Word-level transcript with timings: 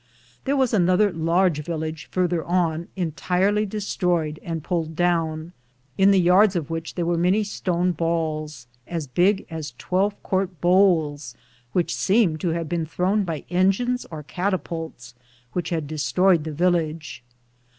There 0.45 0.57
was 0.57 0.73
another 0.73 1.11
large 1.13 1.61
village 1.63 2.07
farther 2.11 2.43
on, 2.43 2.87
entirely 2.95 3.67
destroyed 3.67 4.39
and 4.41 4.63
pulled 4.63 4.95
down, 4.95 5.53
in 5.95 6.09
the 6.09 6.19
yards 6.19 6.55
of 6.55 6.71
which 6.71 6.95
there 6.95 7.05
were 7.05 7.19
many 7.19 7.43
stone 7.43 7.91
balls, 7.91 8.65
as 8.87 9.05
big 9.05 9.45
as 9.51 9.75
12 9.77 10.23
quart 10.23 10.59
bowls, 10.59 11.35
which 11.73 11.93
seemed 11.93 12.39
to 12.41 12.49
have 12.49 12.67
been 12.67 12.87
thrown 12.87 13.23
by 13.25 13.45
engines 13.51 14.07
or 14.09 14.23
catapults, 14.23 15.13
which 15.53 15.69
had 15.69 15.85
destroyed 15.85 16.45
the 16.45 16.51
village. 16.51 17.21